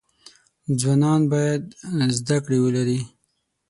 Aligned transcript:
ځوانان 0.79 1.21
باید 1.31 1.63
زده 2.19 2.37
کړی 2.43 2.57
ولری 2.61 2.99